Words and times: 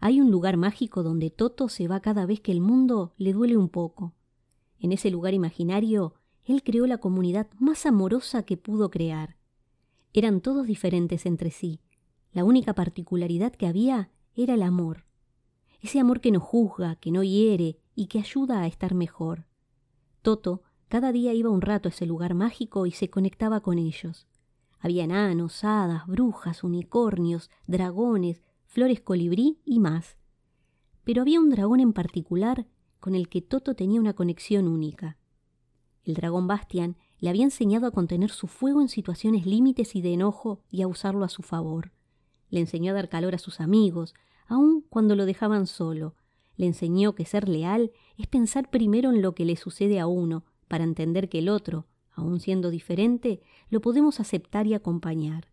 hay 0.00 0.20
un 0.20 0.30
lugar 0.30 0.56
mágico 0.56 1.02
donde 1.02 1.30
Toto 1.30 1.68
se 1.68 1.88
va 1.88 2.00
cada 2.00 2.26
vez 2.26 2.40
que 2.40 2.52
el 2.52 2.60
mundo 2.60 3.14
le 3.16 3.32
duele 3.32 3.56
un 3.56 3.68
poco. 3.68 4.14
En 4.78 4.92
ese 4.92 5.10
lugar 5.10 5.34
imaginario, 5.34 6.14
él 6.44 6.62
creó 6.62 6.86
la 6.86 6.98
comunidad 6.98 7.48
más 7.58 7.86
amorosa 7.86 8.44
que 8.44 8.56
pudo 8.56 8.90
crear. 8.90 9.36
Eran 10.12 10.40
todos 10.40 10.66
diferentes 10.66 11.26
entre 11.26 11.50
sí. 11.50 11.80
La 12.32 12.44
única 12.44 12.74
particularidad 12.74 13.52
que 13.52 13.66
había 13.66 14.10
era 14.34 14.54
el 14.54 14.62
amor. 14.62 15.06
Ese 15.80 16.00
amor 16.00 16.20
que 16.20 16.30
no 16.30 16.40
juzga, 16.40 16.96
que 16.96 17.10
no 17.10 17.22
hiere 17.22 17.78
y 17.94 18.06
que 18.06 18.18
ayuda 18.18 18.60
a 18.60 18.66
estar 18.66 18.94
mejor. 18.94 19.46
Toto 20.22 20.62
cada 20.88 21.10
día 21.10 21.34
iba 21.34 21.50
un 21.50 21.62
rato 21.62 21.88
a 21.88 21.90
ese 21.90 22.06
lugar 22.06 22.34
mágico 22.34 22.86
y 22.86 22.92
se 22.92 23.10
conectaba 23.10 23.60
con 23.60 23.78
ellos. 23.78 24.28
Había 24.78 25.04
enanos, 25.04 25.64
hadas, 25.64 26.06
brujas, 26.06 26.62
unicornios, 26.62 27.50
dragones, 27.66 28.42
flores 28.66 29.00
colibrí 29.00 29.58
y 29.64 29.80
más. 29.80 30.16
Pero 31.04 31.22
había 31.22 31.40
un 31.40 31.50
dragón 31.50 31.80
en 31.80 31.92
particular 31.92 32.66
con 33.00 33.14
el 33.14 33.28
que 33.28 33.42
Toto 33.42 33.74
tenía 33.74 34.00
una 34.00 34.14
conexión 34.14 34.68
única. 34.68 35.16
El 36.04 36.14
dragón 36.14 36.46
Bastian 36.46 36.96
le 37.18 37.30
había 37.30 37.44
enseñado 37.44 37.86
a 37.86 37.90
contener 37.90 38.30
su 38.30 38.46
fuego 38.46 38.80
en 38.80 38.88
situaciones 38.88 39.46
límites 39.46 39.96
y 39.96 40.02
de 40.02 40.12
enojo 40.12 40.60
y 40.70 40.82
a 40.82 40.88
usarlo 40.88 41.24
a 41.24 41.28
su 41.28 41.42
favor. 41.42 41.92
Le 42.50 42.60
enseñó 42.60 42.92
a 42.92 42.94
dar 42.94 43.08
calor 43.08 43.34
a 43.34 43.38
sus 43.38 43.60
amigos, 43.60 44.14
aun 44.46 44.82
cuando 44.88 45.16
lo 45.16 45.26
dejaban 45.26 45.66
solo. 45.66 46.14
Le 46.56 46.66
enseñó 46.66 47.14
que 47.14 47.24
ser 47.24 47.48
leal 47.48 47.92
es 48.16 48.26
pensar 48.26 48.70
primero 48.70 49.10
en 49.10 49.22
lo 49.22 49.34
que 49.34 49.44
le 49.44 49.56
sucede 49.56 49.98
a 49.98 50.06
uno, 50.06 50.44
para 50.68 50.84
entender 50.84 51.28
que 51.28 51.38
el 51.38 51.48
otro, 51.48 51.86
aun 52.12 52.40
siendo 52.40 52.70
diferente, 52.70 53.40
lo 53.68 53.80
podemos 53.80 54.20
aceptar 54.20 54.66
y 54.66 54.74
acompañar. 54.74 55.48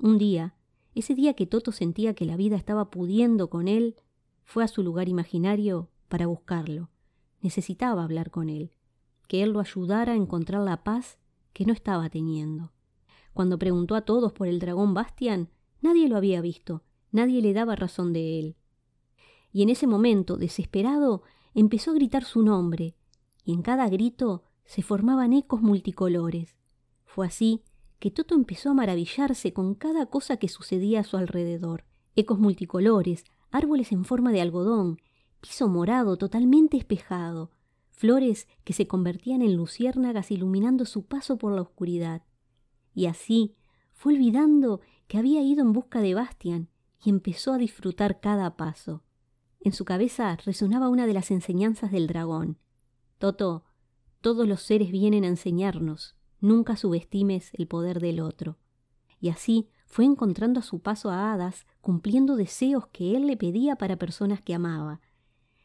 Un 0.00 0.18
día, 0.18 0.54
ese 0.94 1.14
día 1.14 1.34
que 1.34 1.46
Toto 1.46 1.72
sentía 1.72 2.14
que 2.14 2.26
la 2.26 2.36
vida 2.36 2.56
estaba 2.56 2.90
pudiendo 2.90 3.48
con 3.48 3.68
él, 3.68 3.96
fue 4.44 4.64
a 4.64 4.68
su 4.68 4.82
lugar 4.82 5.08
imaginario 5.08 5.88
para 6.08 6.26
buscarlo. 6.26 6.90
Necesitaba 7.40 8.04
hablar 8.04 8.30
con 8.30 8.48
él, 8.48 8.72
que 9.28 9.42
él 9.42 9.52
lo 9.52 9.60
ayudara 9.60 10.12
a 10.12 10.16
encontrar 10.16 10.62
la 10.62 10.84
paz 10.84 11.18
que 11.52 11.64
no 11.64 11.72
estaba 11.72 12.08
teniendo. 12.10 12.72
Cuando 13.32 13.58
preguntó 13.58 13.94
a 13.94 14.02
todos 14.02 14.32
por 14.32 14.46
el 14.46 14.58
dragón 14.58 14.94
Bastian, 14.94 15.48
nadie 15.80 16.08
lo 16.08 16.16
había 16.16 16.40
visto, 16.40 16.82
nadie 17.10 17.40
le 17.40 17.54
daba 17.54 17.76
razón 17.76 18.12
de 18.12 18.38
él. 18.38 18.56
Y 19.52 19.62
en 19.62 19.70
ese 19.70 19.86
momento, 19.86 20.36
desesperado, 20.36 21.22
empezó 21.54 21.90
a 21.90 21.94
gritar 21.94 22.24
su 22.24 22.42
nombre, 22.42 22.94
y 23.44 23.52
en 23.52 23.62
cada 23.62 23.88
grito 23.88 24.44
se 24.64 24.82
formaban 24.82 25.32
ecos 25.32 25.60
multicolores. 25.60 26.56
Fue 27.04 27.26
así 27.26 27.62
que 28.02 28.10
Toto 28.10 28.34
empezó 28.34 28.70
a 28.70 28.74
maravillarse 28.74 29.52
con 29.52 29.76
cada 29.76 30.06
cosa 30.06 30.36
que 30.36 30.48
sucedía 30.48 30.98
a 30.98 31.04
su 31.04 31.16
alrededor. 31.16 31.84
Ecos 32.16 32.36
multicolores, 32.36 33.22
árboles 33.52 33.92
en 33.92 34.04
forma 34.04 34.32
de 34.32 34.40
algodón, 34.40 35.00
piso 35.40 35.68
morado 35.68 36.16
totalmente 36.16 36.76
espejado, 36.76 37.52
flores 37.92 38.48
que 38.64 38.72
se 38.72 38.88
convertían 38.88 39.40
en 39.40 39.54
luciérnagas 39.54 40.32
iluminando 40.32 40.84
su 40.84 41.06
paso 41.06 41.38
por 41.38 41.54
la 41.54 41.62
oscuridad. 41.62 42.24
Y 42.92 43.06
así 43.06 43.54
fue 43.92 44.14
olvidando 44.14 44.80
que 45.06 45.18
había 45.18 45.40
ido 45.40 45.62
en 45.62 45.72
busca 45.72 46.00
de 46.00 46.14
Bastian 46.14 46.70
y 47.04 47.08
empezó 47.08 47.52
a 47.52 47.58
disfrutar 47.58 48.18
cada 48.18 48.56
paso. 48.56 49.04
En 49.60 49.72
su 49.72 49.84
cabeza 49.84 50.34
resonaba 50.44 50.88
una 50.88 51.06
de 51.06 51.14
las 51.14 51.30
enseñanzas 51.30 51.92
del 51.92 52.08
dragón. 52.08 52.58
Toto, 53.18 53.64
todos 54.20 54.48
los 54.48 54.60
seres 54.60 54.90
vienen 54.90 55.22
a 55.22 55.28
enseñarnos, 55.28 56.16
nunca 56.42 56.76
subestimes 56.76 57.50
el 57.54 57.66
poder 57.66 58.00
del 58.00 58.20
otro. 58.20 58.58
Y 59.20 59.30
así 59.30 59.68
fue 59.86 60.04
encontrando 60.04 60.60
a 60.60 60.62
su 60.62 60.80
paso 60.80 61.10
a 61.10 61.32
hadas, 61.32 61.66
cumpliendo 61.80 62.36
deseos 62.36 62.86
que 62.88 63.16
él 63.16 63.26
le 63.26 63.36
pedía 63.36 63.76
para 63.76 63.96
personas 63.96 64.42
que 64.42 64.54
amaba. 64.54 65.00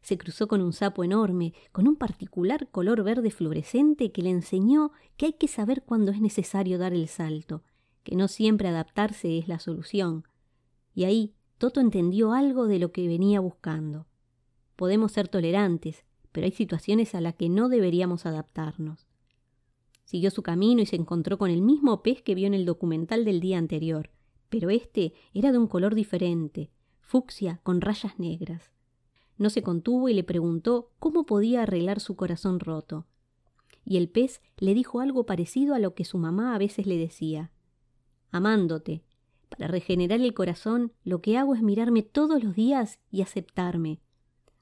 Se 0.00 0.18
cruzó 0.18 0.48
con 0.48 0.60
un 0.60 0.72
sapo 0.72 1.04
enorme, 1.04 1.54
con 1.70 1.86
un 1.86 1.96
particular 1.96 2.68
color 2.70 3.04
verde 3.04 3.30
fluorescente 3.30 4.10
que 4.10 4.22
le 4.22 4.30
enseñó 4.30 4.90
que 5.16 5.26
hay 5.26 5.32
que 5.34 5.46
saber 5.46 5.84
cuándo 5.84 6.10
es 6.10 6.20
necesario 6.20 6.78
dar 6.78 6.92
el 6.92 7.06
salto, 7.06 7.62
que 8.02 8.16
no 8.16 8.26
siempre 8.26 8.68
adaptarse 8.68 9.38
es 9.38 9.46
la 9.46 9.60
solución. 9.60 10.24
Y 10.94 11.04
ahí 11.04 11.34
Toto 11.58 11.80
entendió 11.80 12.32
algo 12.32 12.66
de 12.66 12.80
lo 12.80 12.90
que 12.90 13.06
venía 13.06 13.38
buscando. 13.38 14.06
Podemos 14.74 15.12
ser 15.12 15.28
tolerantes, 15.28 16.04
pero 16.32 16.46
hay 16.46 16.52
situaciones 16.52 17.14
a 17.14 17.20
las 17.20 17.34
que 17.34 17.48
no 17.48 17.68
deberíamos 17.68 18.26
adaptarnos. 18.26 19.06
Siguió 20.12 20.30
su 20.30 20.42
camino 20.42 20.82
y 20.82 20.84
se 20.84 20.96
encontró 20.96 21.38
con 21.38 21.50
el 21.50 21.62
mismo 21.62 22.02
pez 22.02 22.20
que 22.20 22.34
vio 22.34 22.46
en 22.46 22.52
el 22.52 22.66
documental 22.66 23.24
del 23.24 23.40
día 23.40 23.56
anterior, 23.56 24.10
pero 24.50 24.68
este 24.68 25.14
era 25.32 25.52
de 25.52 25.56
un 25.56 25.66
color 25.66 25.94
diferente, 25.94 26.70
fucsia 27.00 27.60
con 27.62 27.80
rayas 27.80 28.18
negras. 28.18 28.72
No 29.38 29.48
se 29.48 29.62
contuvo 29.62 30.10
y 30.10 30.12
le 30.12 30.22
preguntó 30.22 30.90
cómo 30.98 31.24
podía 31.24 31.62
arreglar 31.62 31.98
su 31.98 32.14
corazón 32.14 32.60
roto. 32.60 33.06
Y 33.86 33.96
el 33.96 34.10
pez 34.10 34.42
le 34.58 34.74
dijo 34.74 35.00
algo 35.00 35.24
parecido 35.24 35.74
a 35.74 35.78
lo 35.78 35.94
que 35.94 36.04
su 36.04 36.18
mamá 36.18 36.54
a 36.54 36.58
veces 36.58 36.86
le 36.86 36.98
decía. 36.98 37.50
Amándote. 38.30 39.04
Para 39.48 39.66
regenerar 39.66 40.20
el 40.20 40.34
corazón, 40.34 40.92
lo 41.04 41.22
que 41.22 41.38
hago 41.38 41.54
es 41.54 41.62
mirarme 41.62 42.02
todos 42.02 42.44
los 42.44 42.54
días 42.54 42.98
y 43.10 43.22
aceptarme. 43.22 44.02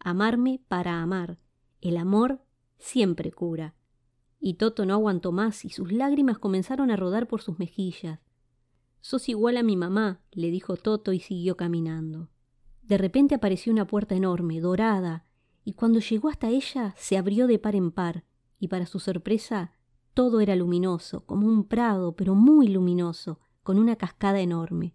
Amarme 0.00 0.60
para 0.66 1.00
amar, 1.00 1.38
el 1.80 1.98
amor 1.98 2.42
siempre 2.78 3.30
cura. 3.30 3.75
Y 4.46 4.54
Toto 4.54 4.86
no 4.86 4.94
aguantó 4.94 5.32
más 5.32 5.64
y 5.64 5.70
sus 5.70 5.90
lágrimas 5.90 6.38
comenzaron 6.38 6.92
a 6.92 6.96
rodar 6.96 7.26
por 7.26 7.42
sus 7.42 7.58
mejillas. 7.58 8.20
Sos 9.00 9.28
igual 9.28 9.56
a 9.56 9.64
mi 9.64 9.74
mamá, 9.74 10.20
le 10.30 10.52
dijo 10.52 10.76
Toto 10.76 11.12
y 11.12 11.18
siguió 11.18 11.56
caminando. 11.56 12.28
De 12.84 12.96
repente 12.96 13.34
apareció 13.34 13.72
una 13.72 13.88
puerta 13.88 14.14
enorme, 14.14 14.60
dorada, 14.60 15.24
y 15.64 15.72
cuando 15.72 15.98
llegó 15.98 16.28
hasta 16.28 16.48
ella 16.48 16.94
se 16.96 17.18
abrió 17.18 17.48
de 17.48 17.58
par 17.58 17.74
en 17.74 17.90
par, 17.90 18.22
y 18.60 18.68
para 18.68 18.86
su 18.86 19.00
sorpresa 19.00 19.72
todo 20.14 20.38
era 20.38 20.54
luminoso, 20.54 21.26
como 21.26 21.48
un 21.48 21.64
prado, 21.64 22.14
pero 22.14 22.36
muy 22.36 22.68
luminoso, 22.68 23.40
con 23.64 23.80
una 23.80 23.96
cascada 23.96 24.38
enorme. 24.38 24.94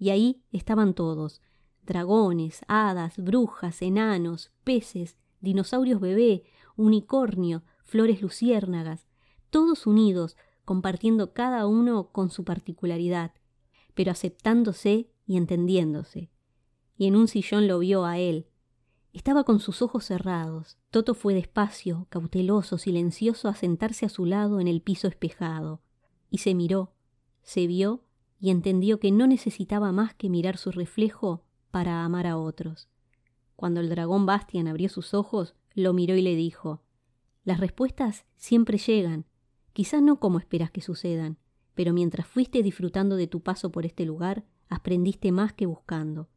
Y 0.00 0.10
ahí 0.10 0.42
estaban 0.50 0.94
todos, 0.94 1.40
dragones, 1.84 2.62
hadas, 2.66 3.18
brujas, 3.18 3.82
enanos, 3.82 4.50
peces, 4.64 5.16
dinosaurios 5.40 6.00
bebé, 6.00 6.42
unicornio, 6.74 7.62
flores 7.90 8.22
luciérnagas, 8.22 9.06
todos 9.50 9.86
unidos, 9.86 10.36
compartiendo 10.64 11.32
cada 11.32 11.66
uno 11.66 12.12
con 12.12 12.30
su 12.30 12.44
particularidad, 12.44 13.32
pero 13.94 14.12
aceptándose 14.12 15.10
y 15.26 15.36
entendiéndose. 15.36 16.30
Y 16.96 17.08
en 17.08 17.16
un 17.16 17.26
sillón 17.26 17.66
lo 17.66 17.80
vio 17.80 18.04
a 18.04 18.18
él. 18.18 18.46
Estaba 19.12 19.42
con 19.42 19.58
sus 19.58 19.82
ojos 19.82 20.04
cerrados. 20.04 20.78
Toto 20.90 21.14
fue 21.14 21.34
despacio, 21.34 22.06
cauteloso, 22.10 22.78
silencioso 22.78 23.48
a 23.48 23.56
sentarse 23.56 24.06
a 24.06 24.08
su 24.08 24.24
lado 24.24 24.60
en 24.60 24.68
el 24.68 24.80
piso 24.80 25.08
espejado. 25.08 25.82
Y 26.30 26.38
se 26.38 26.54
miró, 26.54 26.92
se 27.42 27.66
vio 27.66 28.04
y 28.38 28.50
entendió 28.50 29.00
que 29.00 29.10
no 29.10 29.26
necesitaba 29.26 29.90
más 29.90 30.14
que 30.14 30.30
mirar 30.30 30.56
su 30.58 30.70
reflejo 30.70 31.42
para 31.72 32.04
amar 32.04 32.28
a 32.28 32.38
otros. 32.38 32.88
Cuando 33.56 33.80
el 33.80 33.88
dragón 33.88 34.26
Bastian 34.26 34.68
abrió 34.68 34.88
sus 34.88 35.12
ojos, 35.12 35.56
lo 35.74 35.92
miró 35.92 36.14
y 36.14 36.22
le 36.22 36.36
dijo 36.36 36.82
Las 37.44 37.58
respuestas 37.58 38.26
siempre 38.36 38.78
llegan, 38.78 39.24
quizás 39.72 40.02
no 40.02 40.20
como 40.20 40.38
esperas 40.38 40.70
que 40.70 40.82
sucedan, 40.82 41.38
pero 41.74 41.92
mientras 41.92 42.26
fuiste 42.26 42.62
disfrutando 42.62 43.16
de 43.16 43.26
tu 43.26 43.40
paso 43.40 43.72
por 43.72 43.86
este 43.86 44.04
lugar, 44.04 44.44
aprendiste 44.68 45.32
más 45.32 45.52
que 45.52 45.66
buscando. 45.66 46.28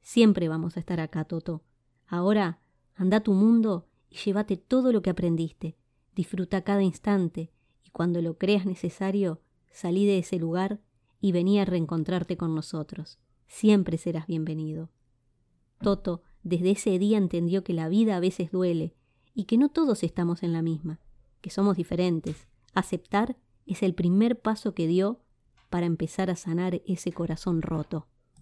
Siempre 0.00 0.48
vamos 0.48 0.76
a 0.76 0.80
estar 0.80 1.00
acá, 1.00 1.24
Toto. 1.24 1.62
Ahora, 2.06 2.60
anda 2.94 3.18
a 3.18 3.22
tu 3.22 3.32
mundo 3.32 3.88
y 4.08 4.16
llévate 4.16 4.56
todo 4.56 4.92
lo 4.92 5.02
que 5.02 5.10
aprendiste. 5.10 5.76
Disfruta 6.14 6.62
cada 6.62 6.82
instante 6.82 7.50
y 7.84 7.90
cuando 7.90 8.22
lo 8.22 8.38
creas 8.38 8.66
necesario, 8.66 9.40
salí 9.70 10.06
de 10.06 10.18
ese 10.18 10.38
lugar 10.38 10.80
y 11.20 11.32
vení 11.32 11.58
a 11.58 11.64
reencontrarte 11.64 12.36
con 12.36 12.54
nosotros. 12.54 13.18
Siempre 13.46 13.98
serás 13.98 14.26
bienvenido. 14.26 14.90
Toto 15.80 16.22
desde 16.42 16.72
ese 16.72 16.98
día 16.98 17.18
entendió 17.18 17.64
que 17.64 17.72
la 17.72 17.88
vida 17.88 18.16
a 18.16 18.20
veces 18.20 18.50
duele 18.50 18.94
y 19.34 19.44
que 19.44 19.58
no 19.58 19.68
todos 19.68 20.02
estamos 20.02 20.42
en 20.42 20.52
la 20.52 20.62
misma, 20.62 21.00
que 21.40 21.50
somos 21.50 21.76
diferentes. 21.76 22.48
Aceptar 22.74 23.36
es 23.66 23.82
el 23.82 23.94
primer 23.94 24.40
paso 24.40 24.74
que 24.74 24.86
dio 24.86 25.20
para 25.70 25.86
empezar 25.86 26.30
a 26.30 26.36
sanar 26.36 26.82
ese 26.86 27.12
corazón 27.12 27.62
roto. 27.62 28.06